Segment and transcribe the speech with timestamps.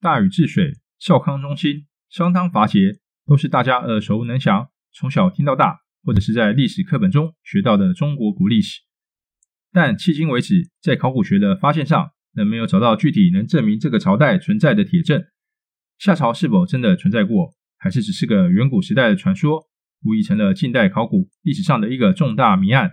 [0.00, 8.80] 大禹治水、少康中兴、商汤伐桀，都是大家耳熟能详、从小听到大，或者是在历史课本中学到的中国古历史。
[9.70, 15.22] 但迄今为止，在考古学的发现上，仍没有找到具体能证明这个朝代存在的铁证。
[15.98, 19.68] 夏朝是否真的存在过，还是只是个远古时代的传说，
[20.02, 22.92] 无疑成了近代考古历史上的一个重大谜案。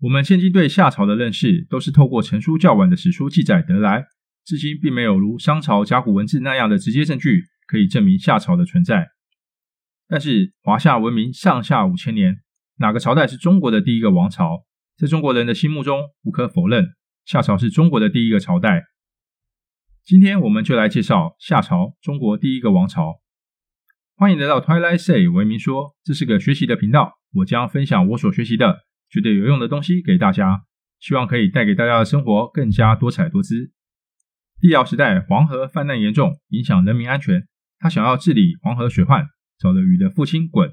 [0.00, 4.06] 我们现今对夏朝的认识，都是透过成书较晚的史书记载得来，
[4.44, 9.08] 至今并没有如商朝甲骨文字那样的直接证据可以证明夏朝的存在。
[10.06, 12.42] 但是华夏文明上下五千年，
[12.78, 14.64] 哪个朝代是中国的第一个王朝？
[14.96, 18.84] 在中国人的心目中，无可否认，夏朝是中国的第一个朝代。
[20.04, 23.14] 今天我们就来介绍夏朝，中国第一个王朝。
[24.14, 28.84] 欢迎来到 Twilight Say 文明说，这是个学习的频道，我将分享我所学习的。
[29.08, 30.64] 觉得有用的东西给大家，
[31.00, 33.72] 希望可以带给大家的生活更加多彩多姿。
[34.64, 37.46] 帝尧时代，黄河泛滥严重，影响人民安全。
[37.78, 39.26] 他想要治理黄河水患，
[39.58, 40.72] 找了禹的父亲鯀。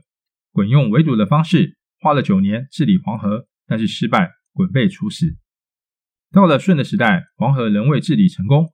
[0.53, 5.35] 鯀用围堵的方式，花了九年治理黄河，但是失败，鯀被处死。
[6.31, 8.71] 到了舜的时代，黄河仍未治理成功。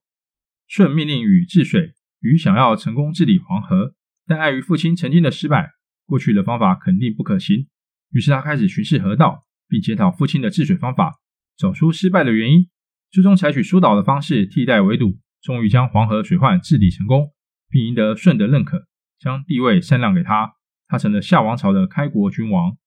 [0.68, 3.96] 舜命令禹治水，禹想要成功治理黄河，
[4.28, 5.72] 但碍于父亲曾经的失败，
[6.06, 7.68] 过去的方法肯定不可行，
[8.12, 9.48] 于是他开始巡视河道。
[9.68, 11.16] 并检讨父亲的治水方法，
[11.58, 12.70] 找出失败的原因，
[13.12, 17.34] 最终采取疏导的方式替代围堵，终于将黄河水患治理成功，
[17.70, 18.88] 并赢得舜的认可，
[19.20, 20.54] 将帝位禅让给他，
[20.88, 22.78] 他成了夏王朝的开国君王。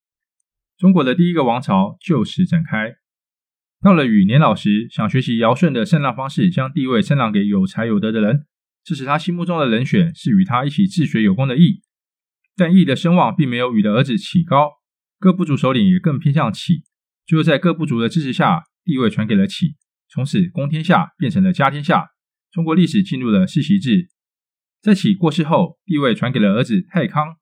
[0.76, 2.94] 中国的第一个王朝就此展开。
[3.82, 8.46] 到了禹年老时，想学习尧舜的禅让方式，将帝位禅让给有才有德的人。
[8.84, 11.82] 这时他心目中的人选是与他一起治水有功的羿，
[12.56, 14.72] 但羿的声望并没有禹的儿子启高。
[15.18, 16.84] 各部族首领也更偏向启，
[17.26, 19.76] 就是在各部族的支持下，帝位传给了启，
[20.12, 22.08] 从此公天下变成了家天下。
[22.50, 24.08] 中国历史进入了世袭制。
[24.82, 27.36] 在启过世后，帝位传给了儿子太康。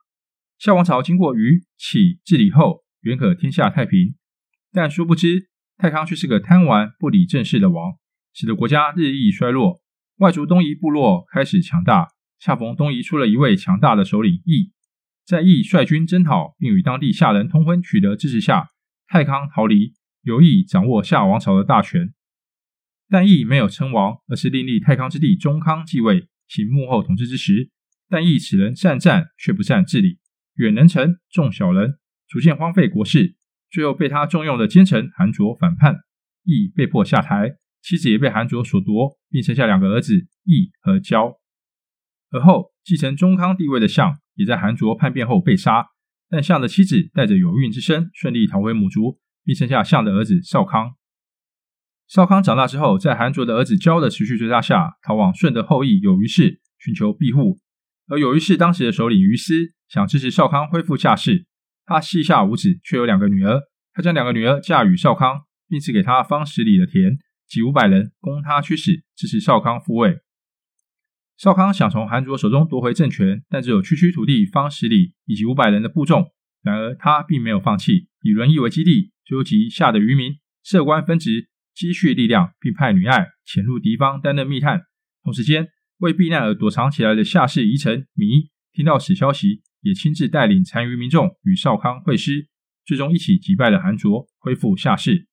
[0.59, 4.17] 夏王朝经过禹、启治理后，原可天下太平，
[4.71, 5.49] 但殊不知
[5.79, 7.93] 太康却是个贪玩不理政事的王，
[8.35, 9.81] 使得国家日益衰落。
[10.17, 14.73] 外族东夷部落开始强大，恰逢东夷出了一位强大的首领羿。
[15.25, 18.69] 在羿率军征讨，并与当地夏人通婚取得支持下，
[19.07, 22.13] 太康逃离，由羿掌握夏王朝的大权。
[23.09, 27.71] 但义没有称王，而是另立太康之弟中康继位，行幕后统治之实。
[28.09, 30.19] 但义此人善战，却不善治理，
[30.57, 31.99] 远能臣，重小人，
[32.29, 33.37] 逐渐荒废国事。
[33.71, 35.97] 最后被他重用的奸臣韩卓反叛，
[36.45, 41.35] 义被迫下台，妻子也被韩卓所夺，并生下两个儿子义和交。
[42.31, 44.19] 而后继承中康地位的相。
[44.39, 45.85] 也在韩卓叛变后被杀，
[46.31, 50.93] 但相的妻子带着有孕之身顺利逃回母族，并生下相的儿子少康。
[52.09, 57.59] 少康长大之后，在韩卓的儿子交的持续追杀下，逃往舜的后裔有虞氏寻求庇护。
[58.09, 61.45] 而有虞氏当时的首领于斯想支持少康恢复夏氏，
[61.85, 63.61] 他膝下无子，却有两个女儿，
[63.93, 70.21] 他将两个女儿嫁与少康，并赐给他方十里的田及五百人供他驱使，支持少康复位。
[71.37, 76.33] 少康想从韩卓手中夺回政权，但只有区区土地方十里以及五百人的部众。
[76.63, 81.49] 然而他并没有放弃，以轮邑为基地，纠集下的渔民，设官分职，
[81.79, 84.81] 积蓄力量，并派女爱潜入敌方担任密探。
[85.23, 85.69] 同时间，
[85.99, 92.49] 为避难而躲藏起来的夏氏遗臣弥听到此消息，也亲自带领残余民众与少康会师，
[92.85, 95.29] 最终一起击败了韩卓，恢复夏氏。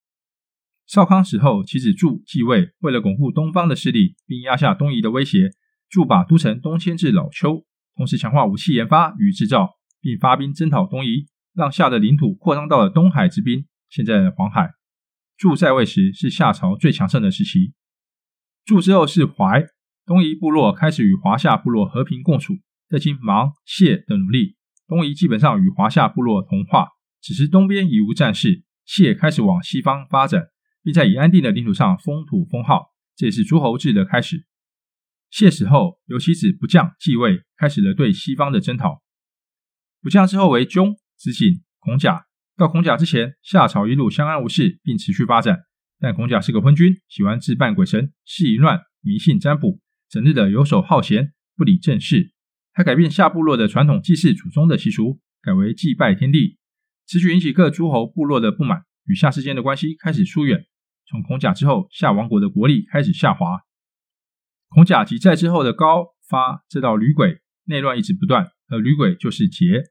[0.85, 5.49] 少康死后，其子祝继位，为了巩固东方的势力，并压下东夷的威胁。
[5.89, 14.69] 祝把都城东迁至老丘，同时强化武器研发与制造，并发兵征讨东夷，让夏的领土扩张到了东海之滨，现在的黄海。
[15.37, 17.73] 祝在位时是夏朝最强盛的时期。
[18.63, 19.65] 祝之后是怀，
[20.05, 22.53] 东夷部落开始与华夏部落和平共处，
[22.89, 24.55] 在经芒、谢的努力，
[24.87, 26.87] 东夷基本上与华夏部落同化。
[27.21, 30.43] 此时东边已无战事，谢开始往西方发展，
[30.81, 34.45] 并在已安定的领土上封土封号，这也是诸侯制的开始。
[35.31, 39.01] 谢死后，由其子不将继位，开始了对西方的征讨。
[40.01, 42.25] 不将之后为雍、子景、孔甲。
[42.57, 45.65] 到孔甲之前，夏朝一路相安无事，并持续发展。
[45.99, 52.31] 但孔甲是个昏君，喜欢置办鬼神，事宜乱，迷信占卜，整日的游手好闲，不理政事。
[52.73, 56.57] 他改变夏部落的传统祭祀祖宗的习俗，改为祭拜天地。
[57.05, 60.65] 此举引起各诸侯部落的不满，与夏之间的关系开始疏远。
[61.07, 63.59] 从孔甲之后，夏王国的国力开始下滑。
[64.69, 69.83] 孔甲及在之后的高发这道吕轨，内乱一直不断，而吕轨就是桀。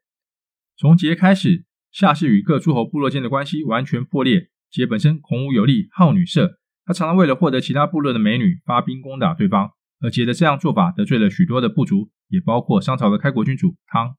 [0.77, 1.65] 从桀开始，
[1.95, 4.49] 夏氏与各诸侯部落间的关系完全破裂。
[4.73, 9.71] 桀本身孔武有力，好女色，他常常为了获得其他部落的美女，发兵攻打对方，
[10.01, 14.17] 而桀的这样做法得罪了许多的部族，也包括商朝的开国君主汤。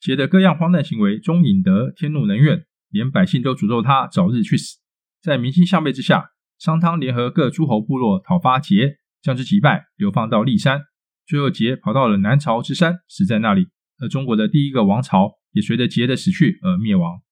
[0.00, 4.78] 桀的各样荒诞行为，终引得天怒人怨，连百姓都诅咒他早日去死。
[5.20, 6.26] 在民心向背之下，
[6.60, 10.82] 商汤联合各诸侯部落讨伐桀，将之击败，流放到骊山。
[11.26, 13.66] 最后，桀跑到了南朝之山，死在那里。
[14.00, 17.22] 而中国的第一个王朝也随着桀的死去而灭亡。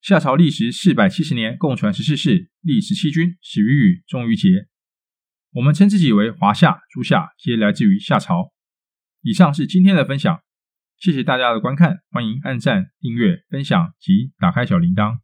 [0.00, 4.66] 夏朝历时四百七十年，共传十四世，历十七君，始于禹，终于桀。
[5.52, 8.52] 我们称自己为华夏、诸夏，皆来自于夏朝。
[9.22, 10.42] 以上是今天的分享，
[10.98, 15.23] 谢谢大家的观看，欢迎按赞、订阅、分享及打开小铃铛。